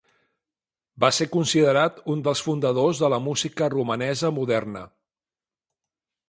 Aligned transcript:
Va 1.03 1.09
ser 1.17 1.27
considerat 1.35 1.99
un 2.13 2.23
dels 2.29 2.41
fundadors 2.47 3.03
de 3.03 3.11
la 3.15 3.21
música 3.27 3.69
romanesa 3.75 4.33
moderna. 4.39 4.83